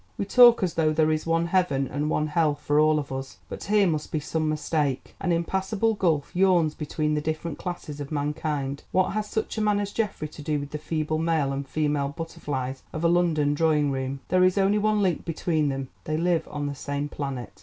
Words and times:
We 0.17 0.25
talk 0.25 0.63
as 0.63 0.73
though 0.73 0.91
there 0.93 1.11
is 1.11 1.27
one 1.27 1.45
heaven 1.45 1.87
and 1.87 2.09
one 2.09 2.25
hell 2.25 2.55
for 2.55 2.79
all 2.79 2.97
of 2.97 3.11
us, 3.11 3.37
but 3.49 3.65
here 3.65 3.85
must 3.85 4.11
be 4.11 4.19
some 4.19 4.49
mistake. 4.49 5.13
An 5.21 5.31
impassable 5.31 5.93
gulf 5.93 6.35
yawns 6.35 6.73
between 6.73 7.13
the 7.13 7.21
different 7.21 7.59
classes 7.59 7.99
of 7.99 8.11
mankind. 8.11 8.81
What 8.91 9.09
has 9.09 9.29
such 9.29 9.59
a 9.59 9.61
man 9.61 9.79
as 9.79 9.91
Geoffrey 9.91 10.29
to 10.29 10.41
do 10.41 10.59
with 10.59 10.71
the 10.71 10.79
feeble 10.79 11.19
male 11.19 11.53
and 11.53 11.67
female 11.67 12.09
butterflies 12.09 12.81
of 12.91 13.03
a 13.03 13.07
London 13.07 13.53
drawing 13.53 13.91
room? 13.91 14.21
There 14.29 14.43
is 14.43 14.57
only 14.57 14.79
one 14.79 15.03
link 15.03 15.23
between 15.23 15.69
them: 15.69 15.89
they 16.05 16.17
live 16.17 16.47
on 16.49 16.65
the 16.65 16.73
same 16.73 17.07
planet. 17.07 17.59